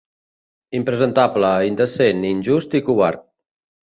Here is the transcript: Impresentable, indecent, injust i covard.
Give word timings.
Impresentable, 0.77 1.51
indecent, 1.71 2.23
injust 2.31 2.73
i 2.81 2.81
covard. 2.89 3.21